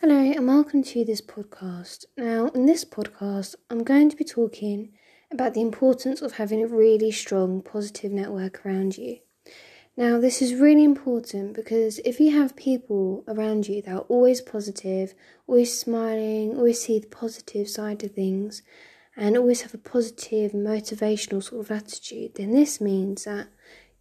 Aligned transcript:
Hello, 0.00 0.14
and 0.14 0.46
welcome 0.46 0.84
to 0.84 1.04
this 1.04 1.20
podcast. 1.20 2.04
Now, 2.16 2.50
in 2.50 2.66
this 2.66 2.84
podcast, 2.84 3.56
I'm 3.68 3.82
going 3.82 4.08
to 4.10 4.16
be 4.16 4.22
talking 4.22 4.92
about 5.32 5.54
the 5.54 5.60
importance 5.60 6.22
of 6.22 6.34
having 6.34 6.62
a 6.62 6.68
really 6.68 7.10
strong 7.10 7.62
positive 7.62 8.12
network 8.12 8.64
around 8.64 8.96
you. 8.96 9.18
Now, 9.96 10.20
this 10.20 10.40
is 10.40 10.54
really 10.54 10.84
important 10.84 11.52
because 11.52 11.98
if 12.04 12.20
you 12.20 12.30
have 12.30 12.54
people 12.54 13.24
around 13.26 13.66
you 13.66 13.82
that 13.82 13.92
are 13.92 14.06
always 14.08 14.40
positive, 14.40 15.14
always 15.48 15.76
smiling, 15.76 16.56
always 16.56 16.80
see 16.80 17.00
the 17.00 17.08
positive 17.08 17.68
side 17.68 18.04
of 18.04 18.12
things, 18.12 18.62
and 19.16 19.36
always 19.36 19.62
have 19.62 19.74
a 19.74 19.78
positive, 19.78 20.52
motivational 20.52 21.42
sort 21.42 21.62
of 21.62 21.72
attitude, 21.72 22.36
then 22.36 22.52
this 22.52 22.80
means 22.80 23.24
that 23.24 23.48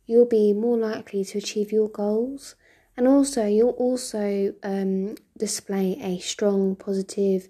you'll 0.05 0.27
be 0.27 0.53
more 0.53 0.77
likely 0.77 1.25
to 1.25 1.39
achieve 1.39 1.71
your 1.71 1.89
goals 1.89 2.53
and 2.97 3.07
also 3.07 3.45
you'll 3.45 3.69
also 3.71 4.53
um, 4.63 5.15
display 5.37 5.97
a 6.01 6.19
strong 6.19 6.75
positive 6.75 7.47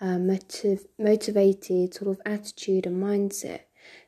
uh, 0.00 0.18
motiv- 0.18 0.86
motivated 0.98 1.94
sort 1.94 2.10
of 2.10 2.20
attitude 2.26 2.86
and 2.86 3.02
mindset. 3.02 3.60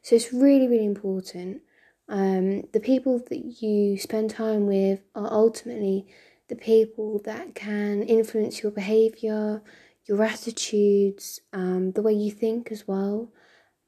So 0.02 0.16
it's 0.16 0.33
really 0.33 0.69
really 0.69 0.87
important. 0.87 1.62
Um, 2.09 2.64
the 2.73 2.80
people 2.80 3.20
that 3.30 3.62
you 3.62 3.97
spend 3.97 4.30
time 4.30 4.66
with 4.66 5.00
are 5.14 5.33
ultimately 5.33 6.06
the 6.48 6.56
people 6.56 7.20
that 7.25 7.55
can 7.55 8.02
influence 8.02 8.62
your 8.62 8.72
behavior 8.72 9.62
your 10.06 10.25
attitudes 10.25 11.41
um, 11.52 11.92
the 11.92 12.02
way 12.02 12.12
you 12.12 12.33
think 12.33 12.72
as 12.72 12.88
well 12.88 13.30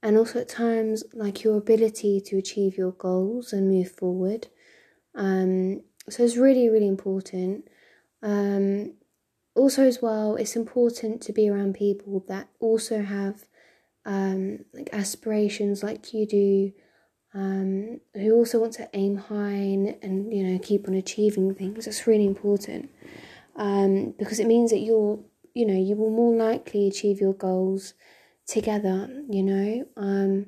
and 0.02 0.16
also 0.16 0.40
at 0.40 0.48
times 0.48 1.04
like 1.14 1.44
your 1.44 1.56
ability 1.56 2.20
to 2.20 2.36
achieve 2.36 2.76
your 2.76 2.92
goals 2.92 3.52
and 3.52 3.68
move 3.68 3.90
forward. 3.90 4.48
Um, 5.14 5.82
so 6.08 6.24
it's 6.24 6.36
really 6.36 6.68
really 6.68 6.88
important. 6.88 7.68
Um, 8.22 8.94
also 9.54 9.82
as 9.82 10.00
well 10.00 10.36
it's 10.36 10.56
important 10.56 11.20
to 11.22 11.32
be 11.32 11.48
around 11.48 11.74
people 11.74 12.24
that 12.28 12.48
also 12.60 13.02
have 13.02 13.44
um, 14.04 14.64
like 14.72 14.88
aspirations 14.92 15.82
like 15.82 16.14
you 16.14 16.26
do 16.26 16.72
um, 17.34 18.00
who 18.14 18.34
also 18.34 18.60
want 18.60 18.74
to 18.74 18.88
aim 18.92 19.16
high 19.16 19.62
and, 19.74 19.96
and 20.02 20.32
you 20.32 20.44
know 20.44 20.58
keep 20.58 20.86
on 20.86 20.94
achieving 20.94 21.54
things. 21.54 21.84
That's 21.84 22.06
really 22.06 22.26
important. 22.26 22.90
Um, 23.56 24.14
because 24.18 24.40
it 24.40 24.46
means 24.46 24.70
that 24.70 24.80
you'll 24.80 25.24
you 25.54 25.66
know 25.66 25.78
you 25.78 25.96
will 25.96 26.10
more 26.10 26.34
likely 26.34 26.86
achieve 26.86 27.20
your 27.20 27.34
goals 27.34 27.94
together 28.46 29.08
you 29.28 29.42
know? 29.42 29.86
Um, 29.96 30.46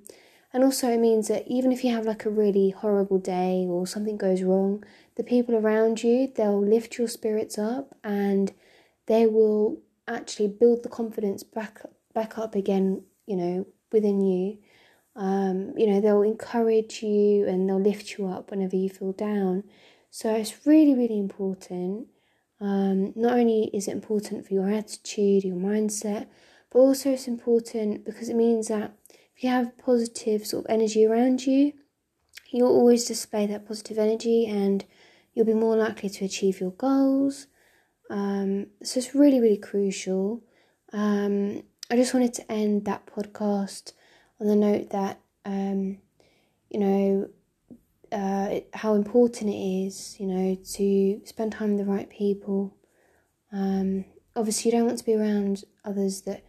and 0.55 0.63
also, 0.63 0.89
it 0.89 1.01
means 1.01 1.27
that 1.27 1.49
even 1.49 1.73
if 1.73 1.83
you 1.83 1.93
have 1.93 2.07
like 2.07 2.25
a 2.25 2.31
really 2.31 2.71
horrible 2.71 3.19
day 3.19 3.67
or 3.69 3.89
something 3.89 4.17
goes 4.17 4.41
wrong, 4.41 4.85
the 5.17 5.25
people 5.25 5.57
around 5.57 6.05
you, 6.05 6.33
they'll 6.33 6.65
lift 6.65 6.97
your 6.97 7.09
spirits 7.09 7.59
up 7.59 7.99
and 8.05 8.53
they 9.07 9.27
will 9.27 9.83
actually 10.07 10.47
build 10.47 10.85
the 10.85 10.89
confidence 10.89 11.43
back 11.43 11.81
back 12.15 12.39
up 12.39 12.55
again, 12.55 13.03
you 13.27 13.35
know, 13.35 13.67
within 13.91 14.21
you. 14.21 14.59
Um, 15.17 15.77
you 15.77 15.89
know, 15.89 16.01
they'll 16.01 16.23
encourage 16.23 17.03
you 17.03 17.49
and 17.49 17.69
they'll 17.69 17.81
lift 17.81 18.17
you 18.17 18.29
up 18.29 18.53
whenever 18.53 18.77
you 18.77 18.89
feel 18.89 19.13
down. 19.13 19.65
So 20.13 20.33
it's 20.37 20.65
really, 20.65 20.95
really 20.95 21.19
important. 21.19 22.07
Um, 22.61 23.13
not 23.17 23.33
only 23.33 23.71
is 23.75 23.89
it 23.89 23.93
important 23.93 24.47
for 24.47 24.55
your 24.55 24.71
attitude, 24.71 25.43
your 25.43 25.57
mindset, 25.57 26.29
but 26.71 26.79
also 26.79 27.11
it's 27.11 27.27
important 27.27 28.05
because 28.05 28.29
it 28.29 28.37
means 28.37 28.69
that 28.69 28.97
you 29.45 29.51
have 29.51 29.77
positive 29.79 30.47
sort 30.47 30.65
of 30.65 30.71
energy 30.71 31.05
around 31.05 31.47
you, 31.47 31.75
you'll 32.51 32.69
always 32.69 33.05
display 33.05 33.47
that 33.47 33.67
positive 33.67 33.99
energy 33.99 34.47
and 34.47 34.85
you'll 35.35 35.45
be 35.45 35.53
more 35.53 35.77
likely 35.77 36.09
to 36.09 36.25
achieve 36.25 36.61
your 36.61 36.71
goals. 36.71 37.47
Um, 38.11 38.69
so 38.83 38.99
it's 38.99 39.15
really, 39.15 39.41
really 39.41 39.59
crucial. 39.59 40.43
Um, 40.93 41.63
I 41.91 41.97
just 41.97 42.15
wanted 42.15 42.35
to 42.35 42.51
end 42.51 42.87
that 42.87 43.07
podcast 43.07 43.93
on 44.41 44.47
the 44.47 44.57
note 44.57 44.91
that, 44.91 45.21
um, 45.45 45.99
you 46.71 46.81
know, 46.81 47.29
uh, 48.13 48.61
how 48.73 48.95
important 48.95 49.51
it 49.51 49.87
is, 49.87 50.19
you 50.19 50.27
know, 50.27 50.55
to 50.55 51.21
spend 51.25 51.53
time 51.53 51.77
with 51.77 51.85
the 51.85 51.93
right 51.93 52.09
people. 52.09 52.77
Um, 53.53 54.05
obviously, 54.37 54.71
you 54.71 54.77
don't 54.77 54.87
want 54.87 54.99
to 54.99 55.05
be 55.05 55.15
around 55.15 55.65
others 55.85 56.23
that 56.23 56.45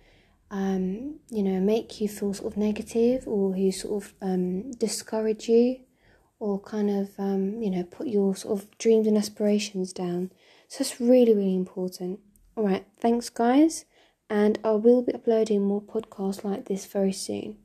um, 0.52 1.20
you 1.30 1.44
know, 1.44 1.60
make 1.60 2.00
you 2.00 2.08
feel 2.08 2.34
sort 2.34 2.54
of 2.54 2.58
negative 2.58 3.28
or 3.28 3.54
who 3.54 3.72
sort 3.72 4.04
of 4.04 4.14
um, 4.22 4.72
discourage 4.72 5.50
you 5.50 5.80
or 6.40 6.60
kind 6.60 6.90
of, 6.90 7.10
um, 7.18 7.62
you 7.62 7.70
know, 7.70 7.84
put 7.84 8.08
your 8.08 8.36
sort 8.36 8.60
of 8.60 8.78
dreams 8.78 9.08
and 9.08 9.18
aspirations 9.18 9.94
down. 9.94 10.32
So 10.68 10.82
it's 10.82 11.00
really, 11.00 11.34
really 11.34 11.56
important. 11.56 12.20
All 12.56 12.66
right, 12.66 12.86
thanks, 13.00 13.30
guys. 13.30 13.86
And 14.30 14.60
I 14.64 14.72
will 14.72 15.04
be 15.04 15.14
uploading 15.14 15.64
more 15.64 15.82
podcasts 15.82 16.44
like 16.44 16.66
this 16.66 16.86
very 16.86 17.14
soon. 17.14 17.58